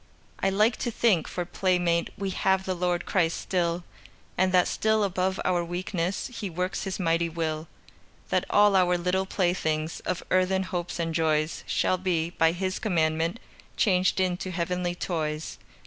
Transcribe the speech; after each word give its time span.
I 0.39 0.49
like 0.49 0.77
to 0.77 0.89
think, 0.89 1.27
for 1.27 1.45
playmate 1.45 2.09
We 2.17 2.31
have 2.31 2.65
the 2.65 2.73
Lord 2.73 3.05
Christ 3.05 3.37
still, 3.39 3.83
And 4.35 4.51
that 4.51 4.67
still 4.67 5.03
above 5.03 5.39
our 5.45 5.63
weakness 5.63 6.25
He 6.33 6.49
works 6.49 6.85
His 6.85 6.99
mighty 6.99 7.29
will, 7.29 7.67
That 8.29 8.45
all 8.49 8.75
our 8.75 8.97
little 8.97 9.27
playthings 9.27 9.99
Of 9.99 10.23
earthen 10.31 10.63
hopes 10.63 10.97
and 10.97 11.13
joys 11.13 11.63
Shall 11.67 11.99
be, 11.99 12.31
by 12.31 12.51
His 12.51 12.79
commandment, 12.79 13.39
Changed 13.77 14.19
into 14.19 14.49
heavenly 14.49 14.95
toys. 14.95 15.59